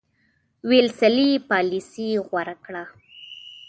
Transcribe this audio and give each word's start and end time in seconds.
ویلسلي 0.69 1.31
پالیسي 1.49 2.09
غوره 2.27 2.55
کړه. 2.65 2.83